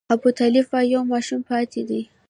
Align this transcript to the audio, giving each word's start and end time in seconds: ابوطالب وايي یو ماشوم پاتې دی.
ابوطالب 0.15 0.65
وايي 0.71 0.87
یو 0.93 1.03
ماشوم 1.11 1.41
پاتې 1.49 1.81
دی. 1.89 2.01